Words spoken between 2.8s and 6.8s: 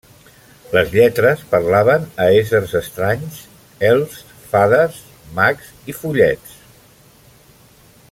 estranys: elfs, fades, mags i follets.